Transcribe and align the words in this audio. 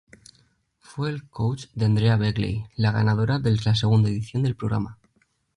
Fue 0.79 1.11
el 1.11 1.29
coach 1.29 1.65
de 1.75 1.85
Andrea 1.85 2.17
Begley, 2.17 2.65
la 2.75 2.91
ganadora 2.91 3.37
de 3.37 3.55
la 3.63 3.75
segunda 3.75 4.09
edición 4.09 4.41
del 4.41 4.55
programa. 4.55 4.97